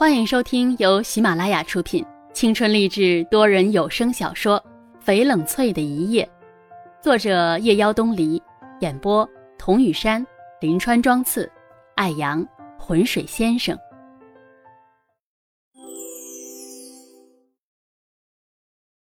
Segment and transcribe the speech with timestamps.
[0.00, 2.02] 欢迎收听由喜马拉雅出品、
[2.32, 4.58] 青春励志多人有声小说
[5.04, 6.24] 《翡冷翠的一夜》，
[7.04, 8.42] 作者夜妖东篱，
[8.80, 9.28] 演播
[9.58, 10.26] 童雨山、
[10.62, 11.52] 林川、庄次、
[11.96, 12.42] 艾阳、
[12.78, 13.78] 浑水先生。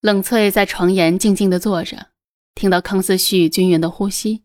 [0.00, 2.08] 冷翠在床沿静静的坐着，
[2.56, 4.42] 听到康思旭均匀的呼吸。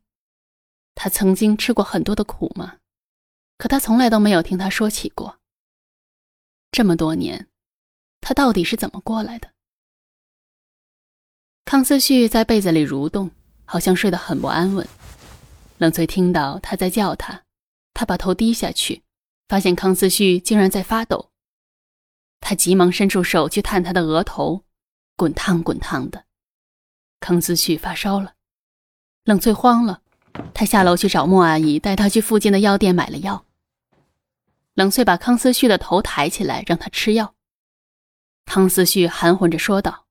[0.94, 2.76] 他曾经吃过很多的苦吗？
[3.58, 5.40] 可他从来都没有听他说起过。
[6.76, 7.48] 这么多年，
[8.20, 9.50] 他到底是怎么过来的？
[11.64, 13.32] 康思旭在被子里蠕动，
[13.64, 14.86] 好像睡得很不安稳。
[15.78, 17.44] 冷翠听到他在叫他，
[17.94, 19.04] 他把头低下去，
[19.48, 21.32] 发现康思旭竟然在发抖。
[22.42, 24.66] 他急忙伸出手去探他的额头，
[25.16, 26.26] 滚烫滚烫的。
[27.22, 28.34] 康思旭发烧了，
[29.24, 30.02] 冷翠慌了，
[30.54, 33.46] 她下楼去找莫阿姨，带她去附近的药店买了药。
[34.76, 37.34] 冷翠把康思旭的头抬起来，让他吃药。
[38.46, 40.06] 康思旭含混着说道：“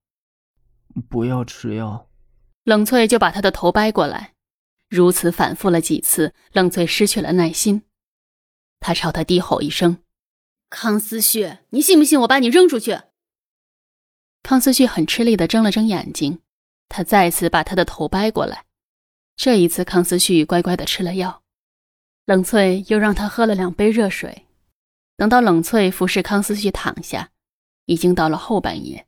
[1.08, 2.08] 不要吃药。”
[2.64, 4.32] 冷翠就把他的头掰过来。
[4.88, 7.82] 如此反复了几次，冷翠失去了耐心。
[8.80, 9.98] 他朝他低吼一声
[10.70, 13.00] ：“康思旭，你信不信我把你扔出去？”
[14.42, 16.40] 康思旭很吃力的睁了睁眼睛。
[16.88, 18.64] 他再次把他的头掰过来。
[19.36, 21.42] 这一次，康思旭乖乖的吃了药。
[22.24, 24.43] 冷翠又让他喝了两杯热水。
[25.16, 27.30] 等到冷翠服侍康思旭躺下，
[27.86, 29.06] 已经到了后半夜。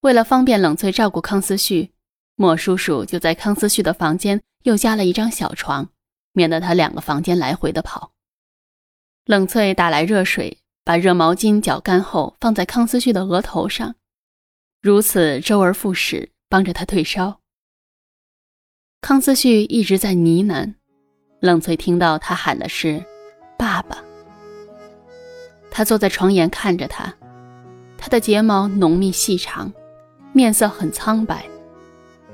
[0.00, 1.92] 为了方便冷翠照顾康思旭，
[2.34, 5.88] 莫叔叔就在康思旭的房间又加了一张小床，
[6.32, 8.12] 免得他两个房间来回的跑。
[9.24, 13.94] 冷翠打来热水，把热毛巾搅干后放在康思旭的额头上，
[14.80, 17.40] 如此周而复始，帮着他退烧。
[19.00, 20.74] 康思旭一直在呢喃，
[21.40, 23.04] 冷翠听到他喊的是
[23.58, 24.02] “爸爸”。
[25.78, 27.14] 他坐在床沿看着他，
[27.96, 29.72] 他的睫毛浓密细长，
[30.32, 31.44] 面色很苍白。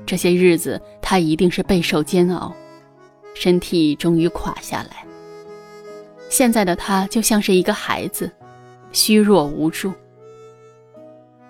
[0.03, 2.51] 这些日子他一定是备受煎熬，
[3.35, 5.05] 身体终于垮下来。
[6.27, 8.31] 现在的他就像是一个孩子，
[8.91, 9.93] 虚弱无助。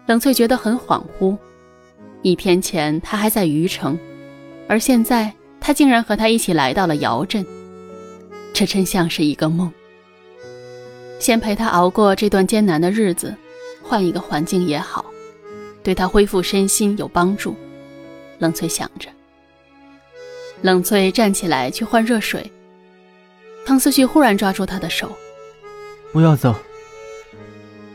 [0.06, 1.38] 冷翠觉得很恍惚，
[2.22, 3.97] 一天前他还在虞城，
[4.68, 5.31] 而现在
[5.62, 7.46] 他竟然和他一起来到了姚镇，
[8.52, 9.72] 这真像是一个梦。
[11.20, 13.36] 先陪他熬过这段艰难的日子，
[13.81, 15.06] 换一个环境也好，
[15.81, 17.56] 对他恢复身心有帮助。
[18.40, 19.09] 冷翠想着。
[20.62, 22.52] 冷翠站起来去换热水，
[23.66, 25.12] 汤思旭忽然抓住她的手
[26.12, 26.56] ：“不要走。”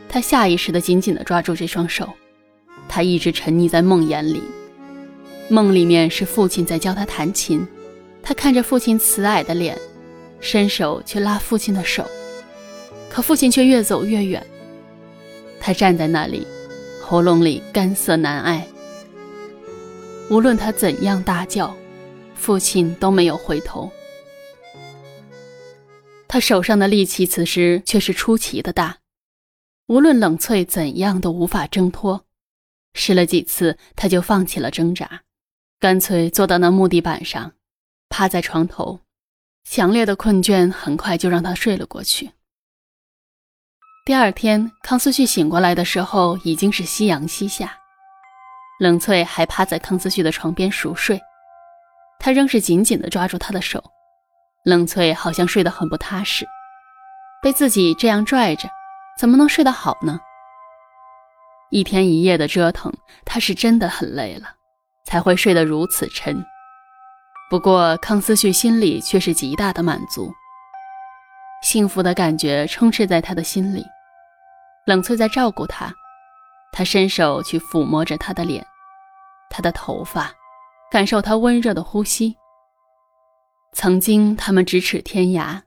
[0.07, 2.09] 他下意识地紧紧地抓住这双手，
[2.89, 4.41] 他一直沉溺在梦魇里。
[5.49, 7.65] 梦里面是父亲在教他弹琴，
[8.23, 9.77] 他看着父亲慈爱的脸，
[10.39, 12.05] 伸手去拉父亲的手。
[13.11, 14.45] 可父亲却越走越远。
[15.59, 16.47] 他站在那里，
[17.03, 18.65] 喉咙里干涩难挨。
[20.29, 21.75] 无论他怎样大叫，
[22.35, 23.91] 父亲都没有回头。
[26.25, 28.99] 他手上的力气此时却是出奇的大，
[29.87, 32.23] 无论冷翠怎样都无法挣脱。
[32.93, 35.23] 试了几次，他就放弃了挣扎，
[35.79, 37.51] 干脆坐到那木地板上，
[38.07, 39.01] 趴在床头。
[39.69, 42.31] 强烈的困倦很快就让他睡了过去。
[44.03, 47.71] 第二天，康思旭醒过来的时候已经是夕阳西下，
[48.79, 51.21] 冷翠还趴在康思旭的床边熟睡，
[52.19, 53.83] 他仍是紧紧地抓住他的手。
[54.63, 56.47] 冷翠好像睡得很不踏实，
[57.43, 58.67] 被自己这样拽着，
[59.19, 60.19] 怎么能睡得好呢？
[61.69, 62.91] 一天一夜的折腾，
[63.23, 64.55] 他是真的很累了，
[65.05, 66.43] 才会睡得如此沉。
[67.51, 70.33] 不过康思旭心里却是极大的满足。
[71.61, 73.85] 幸福的感觉充斥在他的心里，
[74.87, 75.93] 冷翠在照顾他，
[76.71, 78.65] 他伸手去抚摸着她的脸，
[79.49, 80.31] 她的头发，
[80.91, 82.35] 感受她温热的呼吸。
[83.73, 85.61] 曾经他们咫尺天涯，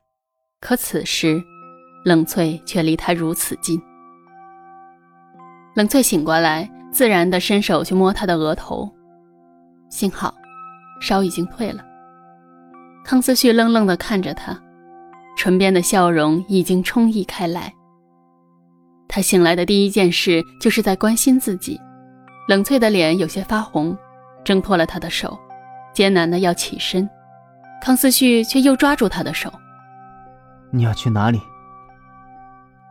[0.60, 1.40] 可此时，
[2.04, 3.80] 冷翠却离他如此近。
[5.74, 8.92] 冷翠醒过来，自然地伸手去摸他的额头，
[9.88, 10.34] 幸好，
[11.00, 11.82] 烧已经退了。
[13.04, 14.60] 康思旭愣愣地看着他。
[15.36, 17.72] 唇边的笑容已经充溢开来。
[19.08, 21.80] 他醒来的第一件事就是在关心自己。
[22.48, 23.96] 冷翠的脸有些发红，
[24.44, 25.38] 挣脱了他的手，
[25.92, 27.08] 艰难的要起身。
[27.80, 29.52] 康思旭却又抓住他的手。
[30.70, 31.40] 你要去哪里？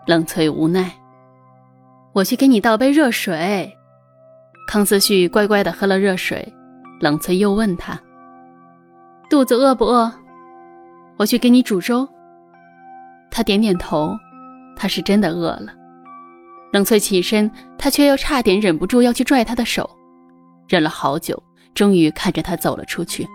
[0.08, 0.92] 冷翠无奈。
[2.14, 3.76] 我去给你倒杯热水。
[4.68, 6.54] 康思旭乖乖的喝了热水。
[7.00, 8.00] 冷翠又问他：
[9.30, 10.12] 肚子饿不饿？
[11.18, 12.08] 我去给你煮粥。
[13.36, 14.16] 他点点头，
[14.76, 15.74] 他是真的饿了。
[16.72, 17.50] 冷翠起身，
[17.80, 19.90] 他却又差点忍不住要去拽他的手，
[20.68, 21.42] 忍了好久，
[21.74, 23.28] 终于看着他走了出去。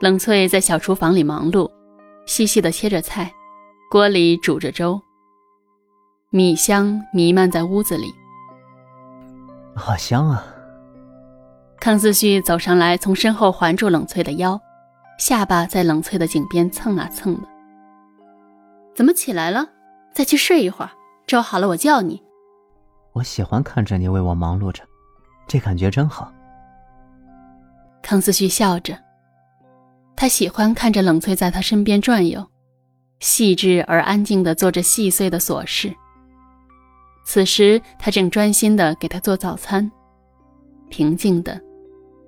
[0.00, 1.68] 冷翠在小厨房里忙碌，
[2.26, 3.28] 细细的切着菜，
[3.90, 5.00] 锅里煮着粥，
[6.30, 8.14] 米香弥漫在屋子里，
[9.74, 10.46] 好香啊！
[11.80, 14.60] 康思旭走上来，从身后环住冷翠的腰，
[15.18, 17.55] 下巴在冷翠的颈边蹭啊蹭的。
[18.96, 19.68] 怎么起来了？
[20.14, 20.90] 再去睡一会儿。
[21.26, 22.22] 粥好了，我叫你。
[23.12, 24.82] 我喜欢看着你为我忙碌着，
[25.46, 26.32] 这感觉真好。
[28.02, 28.96] 康思旭笑着，
[30.16, 32.46] 他喜欢看着冷翠在他身边转悠，
[33.20, 35.94] 细致而安静的做着细碎的琐事。
[37.24, 39.90] 此时他正专心的给他做早餐，
[40.88, 41.60] 平静的，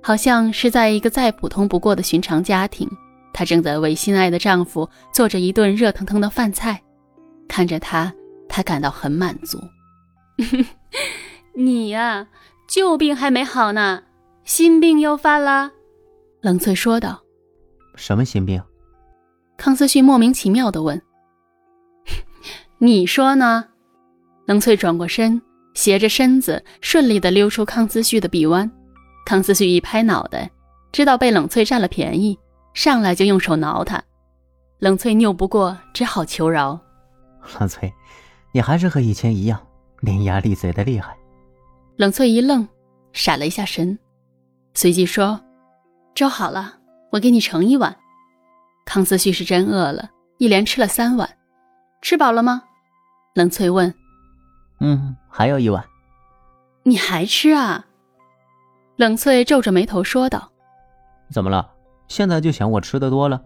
[0.03, 2.87] 好像是在一个再普通不过的寻常家庭，
[3.33, 6.83] 她正在为心爱的丈夫做着一顿热腾腾的饭菜，
[7.49, 8.13] 看着他。
[8.49, 9.61] 她感到很满足。
[11.55, 12.27] 你呀，
[12.69, 14.03] 旧病还没好呢，
[14.45, 15.71] 新病又犯了。
[16.41, 17.23] 冷翠说道
[17.95, 18.63] ：“什么新病？”
[19.59, 21.01] 康思旭莫名其妙的问
[22.79, 23.67] ：“你说呢？”
[24.47, 25.43] 冷翠转过身，
[25.75, 28.71] 斜着身子，顺利的溜出康思旭的臂弯。
[29.27, 30.51] 康思旭一拍脑袋，
[30.91, 32.39] 知道被冷翠占了便宜，
[32.79, 34.01] 上来就用手挠他。
[34.79, 36.79] 冷翠拗不过，只好求饶
[37.59, 37.93] ：“冷翠。”
[38.55, 39.61] 你还是和以前一样
[40.01, 41.17] 伶牙俐嘴的厉害。
[41.97, 42.69] 冷翠一愣，
[43.13, 43.99] 闪了一下神，
[44.75, 45.41] 随即说
[46.15, 46.79] ：“粥好了，
[47.11, 47.97] 我给你盛一碗。”
[48.87, 50.09] 康思旭是真饿了，
[50.39, 51.29] 一连吃了三碗。
[52.01, 52.63] 吃饱了吗？
[53.35, 53.93] 冷翠问。
[54.79, 55.85] “嗯，还有一碗。”
[56.87, 57.87] 你还吃啊？
[58.95, 60.53] 冷翠皱着眉头说道。
[61.33, 61.73] “怎么了？
[62.09, 63.41] 现在就想我吃的多了？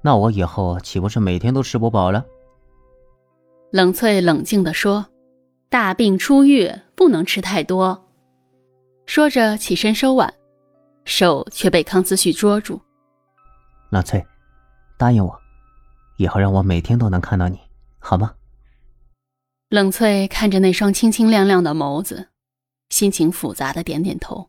[0.00, 2.24] 那我以后岂不是每天都吃不饱了？”
[3.70, 5.06] 冷翠冷静地说
[5.68, 8.04] ：“大病初愈，不能吃太多。”
[9.06, 10.32] 说着起身收碗，
[11.04, 12.80] 手却被康思旭捉住。
[13.90, 14.24] “冷翠，
[14.98, 15.38] 答应我，
[16.16, 17.58] 以后让我每天都能看到你，
[17.98, 18.32] 好吗？”
[19.68, 22.28] 冷翠看着那双清清亮亮的眸子，
[22.88, 24.48] 心情复杂的点点头。